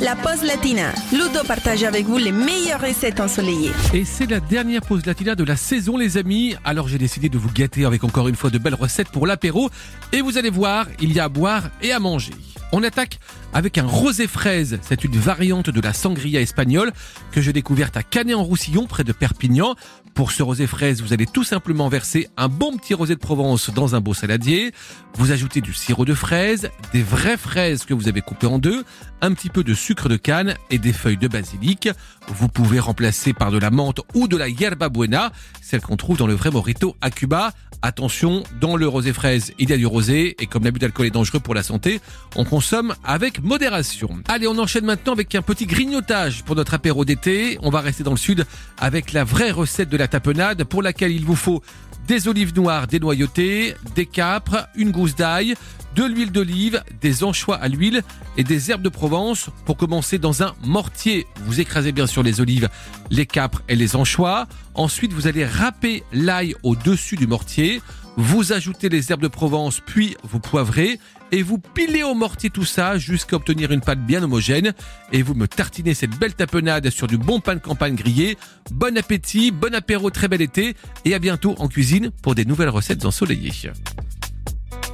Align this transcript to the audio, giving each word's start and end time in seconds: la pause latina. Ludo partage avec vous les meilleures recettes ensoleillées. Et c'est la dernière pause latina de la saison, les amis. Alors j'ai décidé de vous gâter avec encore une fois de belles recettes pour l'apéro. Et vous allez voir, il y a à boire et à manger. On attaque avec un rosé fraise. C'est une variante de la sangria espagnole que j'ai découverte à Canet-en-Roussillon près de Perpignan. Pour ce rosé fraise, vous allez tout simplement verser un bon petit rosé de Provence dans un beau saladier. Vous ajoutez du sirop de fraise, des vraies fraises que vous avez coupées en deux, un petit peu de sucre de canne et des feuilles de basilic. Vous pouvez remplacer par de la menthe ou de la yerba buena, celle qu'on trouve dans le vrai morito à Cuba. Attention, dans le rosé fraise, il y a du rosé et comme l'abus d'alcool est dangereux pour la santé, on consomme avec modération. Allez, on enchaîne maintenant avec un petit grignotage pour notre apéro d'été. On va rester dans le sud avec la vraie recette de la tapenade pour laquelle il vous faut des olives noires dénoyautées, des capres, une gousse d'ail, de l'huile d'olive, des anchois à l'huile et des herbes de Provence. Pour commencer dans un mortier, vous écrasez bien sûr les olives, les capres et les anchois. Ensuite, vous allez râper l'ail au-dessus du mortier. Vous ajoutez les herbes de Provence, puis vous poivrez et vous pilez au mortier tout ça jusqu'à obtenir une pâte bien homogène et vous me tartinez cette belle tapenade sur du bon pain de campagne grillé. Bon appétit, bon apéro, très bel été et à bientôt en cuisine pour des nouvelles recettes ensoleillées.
la 0.00 0.14
pause 0.14 0.42
latina. 0.42 0.92
Ludo 1.12 1.42
partage 1.46 1.82
avec 1.82 2.06
vous 2.06 2.18
les 2.18 2.30
meilleures 2.30 2.80
recettes 2.80 3.20
ensoleillées. 3.20 3.72
Et 3.92 4.04
c'est 4.04 4.30
la 4.30 4.40
dernière 4.40 4.82
pause 4.82 5.04
latina 5.06 5.34
de 5.34 5.44
la 5.44 5.56
saison, 5.56 5.96
les 5.96 6.16
amis. 6.16 6.54
Alors 6.64 6.88
j'ai 6.88 6.98
décidé 6.98 7.28
de 7.28 7.38
vous 7.38 7.50
gâter 7.50 7.84
avec 7.84 8.04
encore 8.04 8.28
une 8.28 8.36
fois 8.36 8.50
de 8.50 8.58
belles 8.58 8.74
recettes 8.74 9.08
pour 9.08 9.26
l'apéro. 9.26 9.70
Et 10.12 10.20
vous 10.20 10.38
allez 10.38 10.50
voir, 10.50 10.86
il 11.00 11.12
y 11.12 11.20
a 11.20 11.24
à 11.24 11.28
boire 11.28 11.70
et 11.82 11.92
à 11.92 11.98
manger. 11.98 12.34
On 12.70 12.82
attaque 12.82 13.18
avec 13.54 13.78
un 13.78 13.86
rosé 13.86 14.26
fraise. 14.26 14.78
C'est 14.82 15.04
une 15.04 15.16
variante 15.16 15.70
de 15.70 15.80
la 15.80 15.92
sangria 15.92 16.40
espagnole 16.40 16.92
que 17.32 17.40
j'ai 17.40 17.52
découverte 17.52 17.96
à 17.96 18.02
Canet-en-Roussillon 18.02 18.86
près 18.86 19.04
de 19.04 19.12
Perpignan. 19.12 19.74
Pour 20.18 20.32
ce 20.32 20.42
rosé 20.42 20.66
fraise, 20.66 21.00
vous 21.00 21.12
allez 21.12 21.26
tout 21.26 21.44
simplement 21.44 21.88
verser 21.88 22.28
un 22.36 22.48
bon 22.48 22.76
petit 22.76 22.92
rosé 22.92 23.14
de 23.14 23.20
Provence 23.20 23.70
dans 23.70 23.94
un 23.94 24.00
beau 24.00 24.14
saladier. 24.14 24.72
Vous 25.14 25.30
ajoutez 25.30 25.60
du 25.60 25.72
sirop 25.72 26.04
de 26.04 26.12
fraise, 26.12 26.72
des 26.92 27.04
vraies 27.04 27.36
fraises 27.36 27.84
que 27.84 27.94
vous 27.94 28.08
avez 28.08 28.20
coupées 28.20 28.48
en 28.48 28.58
deux, 28.58 28.84
un 29.20 29.32
petit 29.32 29.48
peu 29.48 29.62
de 29.62 29.74
sucre 29.74 30.08
de 30.08 30.16
canne 30.16 30.56
et 30.70 30.78
des 30.78 30.92
feuilles 30.92 31.18
de 31.18 31.28
basilic. 31.28 31.88
Vous 32.26 32.48
pouvez 32.48 32.80
remplacer 32.80 33.32
par 33.32 33.52
de 33.52 33.58
la 33.58 33.70
menthe 33.70 34.00
ou 34.14 34.26
de 34.26 34.36
la 34.36 34.48
yerba 34.48 34.88
buena, 34.88 35.30
celle 35.62 35.82
qu'on 35.82 35.96
trouve 35.96 36.18
dans 36.18 36.26
le 36.26 36.34
vrai 36.34 36.50
morito 36.50 36.96
à 37.00 37.12
Cuba. 37.12 37.52
Attention, 37.80 38.42
dans 38.60 38.74
le 38.74 38.88
rosé 38.88 39.12
fraise, 39.12 39.52
il 39.60 39.70
y 39.70 39.72
a 39.72 39.76
du 39.76 39.86
rosé 39.86 40.34
et 40.42 40.46
comme 40.46 40.64
l'abus 40.64 40.80
d'alcool 40.80 41.06
est 41.06 41.10
dangereux 41.10 41.38
pour 41.38 41.54
la 41.54 41.62
santé, 41.62 42.00
on 42.34 42.44
consomme 42.44 42.92
avec 43.04 43.40
modération. 43.40 44.20
Allez, 44.26 44.48
on 44.48 44.58
enchaîne 44.58 44.84
maintenant 44.84 45.12
avec 45.12 45.32
un 45.36 45.42
petit 45.42 45.66
grignotage 45.66 46.42
pour 46.42 46.56
notre 46.56 46.74
apéro 46.74 47.04
d'été. 47.04 47.56
On 47.62 47.70
va 47.70 47.80
rester 47.80 48.02
dans 48.02 48.10
le 48.10 48.16
sud 48.16 48.46
avec 48.78 49.12
la 49.12 49.22
vraie 49.22 49.52
recette 49.52 49.88
de 49.88 49.96
la 49.96 50.07
tapenade 50.08 50.64
pour 50.64 50.82
laquelle 50.82 51.12
il 51.12 51.24
vous 51.24 51.36
faut 51.36 51.62
des 52.08 52.26
olives 52.26 52.56
noires 52.56 52.86
dénoyautées, 52.86 53.74
des 53.94 54.06
capres, 54.06 54.66
une 54.74 54.90
gousse 54.90 55.14
d'ail, 55.14 55.54
de 55.94 56.04
l'huile 56.04 56.32
d'olive, 56.32 56.82
des 57.00 57.22
anchois 57.22 57.56
à 57.56 57.68
l'huile 57.68 58.02
et 58.36 58.44
des 58.44 58.70
herbes 58.70 58.82
de 58.82 58.88
Provence. 58.88 59.50
Pour 59.66 59.76
commencer 59.76 60.18
dans 60.18 60.42
un 60.42 60.54
mortier, 60.64 61.26
vous 61.44 61.60
écrasez 61.60 61.92
bien 61.92 62.06
sûr 62.06 62.22
les 62.22 62.40
olives, 62.40 62.68
les 63.10 63.26
capres 63.26 63.62
et 63.68 63.76
les 63.76 63.94
anchois. 63.94 64.46
Ensuite, 64.74 65.12
vous 65.12 65.26
allez 65.26 65.44
râper 65.44 66.02
l'ail 66.12 66.54
au-dessus 66.62 67.16
du 67.16 67.26
mortier. 67.26 67.82
Vous 68.20 68.52
ajoutez 68.52 68.88
les 68.88 69.12
herbes 69.12 69.22
de 69.22 69.28
Provence, 69.28 69.78
puis 69.78 70.16
vous 70.24 70.40
poivrez 70.40 70.98
et 71.30 71.44
vous 71.44 71.58
pilez 71.58 72.02
au 72.02 72.14
mortier 72.14 72.50
tout 72.50 72.64
ça 72.64 72.98
jusqu'à 72.98 73.36
obtenir 73.36 73.70
une 73.70 73.80
pâte 73.80 74.04
bien 74.04 74.24
homogène 74.24 74.74
et 75.12 75.22
vous 75.22 75.34
me 75.34 75.46
tartinez 75.46 75.94
cette 75.94 76.18
belle 76.18 76.34
tapenade 76.34 76.90
sur 76.90 77.06
du 77.06 77.16
bon 77.16 77.38
pain 77.38 77.54
de 77.54 77.60
campagne 77.60 77.94
grillé. 77.94 78.36
Bon 78.72 78.98
appétit, 78.98 79.52
bon 79.52 79.72
apéro, 79.72 80.10
très 80.10 80.26
bel 80.26 80.42
été 80.42 80.74
et 81.04 81.14
à 81.14 81.20
bientôt 81.20 81.54
en 81.58 81.68
cuisine 81.68 82.10
pour 82.20 82.34
des 82.34 82.44
nouvelles 82.44 82.70
recettes 82.70 83.04
ensoleillées. 83.04 83.52